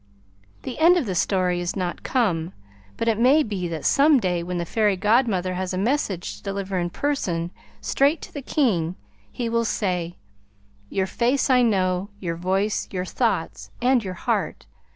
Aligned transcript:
The 0.63 0.79
end 0.79 0.97
of 0.97 1.05
the 1.05 1.13
story 1.13 1.59
is 1.61 1.75
not 1.75 2.01
come, 2.01 2.53
but 2.97 3.07
it 3.07 3.19
may 3.19 3.43
be 3.43 3.67
that 3.67 3.85
some 3.85 4.19
day 4.19 4.41
when 4.41 4.57
the 4.57 4.65
Fairy 4.65 4.95
Godmother 4.97 5.53
has 5.53 5.75
a 5.75 5.77
message 5.77 6.37
to 6.37 6.41
deliver 6.41 6.79
in 6.79 6.89
person 6.89 7.51
straight 7.81 8.19
to 8.23 8.33
the 8.33 8.41
King, 8.41 8.95
he 9.31 9.47
will 9.47 9.63
say: 9.63 10.17
"Your 10.89 11.05
face 11.05 11.51
I 11.51 11.61
know; 11.61 12.09
your 12.19 12.35
voice, 12.35 12.87
your 12.89 13.05
thoughts, 13.05 13.69
and 13.79 14.03
your 14.03 14.15
heart. 14.15 14.65